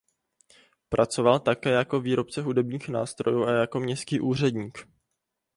[0.89, 4.87] Pracoval také jako výrobce hudebních nástrojů a jako městský úředník.